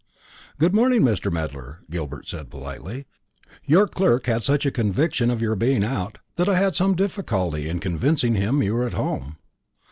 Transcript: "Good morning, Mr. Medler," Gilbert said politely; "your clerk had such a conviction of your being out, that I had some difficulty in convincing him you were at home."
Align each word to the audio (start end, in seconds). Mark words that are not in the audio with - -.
"Good 0.57 0.73
morning, 0.73 1.03
Mr. 1.03 1.31
Medler," 1.31 1.81
Gilbert 1.91 2.27
said 2.27 2.49
politely; 2.49 3.05
"your 3.65 3.87
clerk 3.87 4.25
had 4.25 4.41
such 4.41 4.65
a 4.65 4.71
conviction 4.71 5.29
of 5.29 5.43
your 5.43 5.55
being 5.55 5.83
out, 5.83 6.17
that 6.37 6.49
I 6.49 6.57
had 6.57 6.73
some 6.75 6.95
difficulty 6.95 7.69
in 7.69 7.79
convincing 7.79 8.33
him 8.33 8.63
you 8.63 8.73
were 8.73 8.87
at 8.87 8.95
home." 8.95 9.37